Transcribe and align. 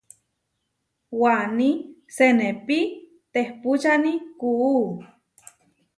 Waní 1.21 1.69
senépi 2.15 2.79
tehpúčani 3.33 4.13
kuú. 4.39 4.79